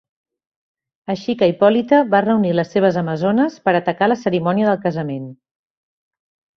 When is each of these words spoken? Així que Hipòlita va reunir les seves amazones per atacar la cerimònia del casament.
Així 1.13 1.35
que 1.41 1.49
Hipòlita 1.51 1.99
va 2.15 2.23
reunir 2.27 2.55
les 2.61 2.73
seves 2.77 2.99
amazones 3.05 3.61
per 3.69 3.77
atacar 3.83 4.11
la 4.13 4.21
cerimònia 4.27 4.73
del 4.75 4.85
casament. 4.91 5.33